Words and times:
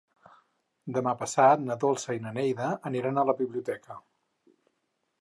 Demà 0.95 1.13
passat 1.19 1.61
na 1.67 1.77
Dolça 1.85 2.17
i 2.17 2.23
na 2.25 2.33
Neida 2.39 2.73
aniran 2.93 3.21
a 3.25 3.29
la 3.31 3.39
biblioteca. 3.45 4.03